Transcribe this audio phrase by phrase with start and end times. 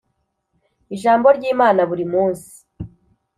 [0.95, 2.53] Ijambo ry Imana buri munsi